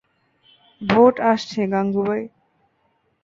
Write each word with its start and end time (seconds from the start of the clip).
Vote 0.81 1.15
আসছে 1.31 1.61
গাঙুবাই। 1.71 2.23